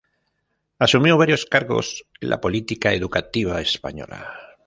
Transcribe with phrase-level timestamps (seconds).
[0.79, 4.35] Asumió varios cargos en la política educativa española.